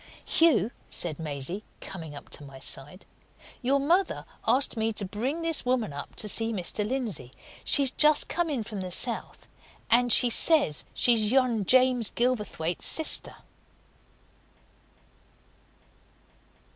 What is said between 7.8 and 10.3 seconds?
just come in from the south, and